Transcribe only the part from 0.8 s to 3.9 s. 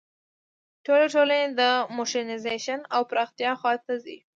ټولې ټولنې د موډرنیزېشن او پراختیا خوا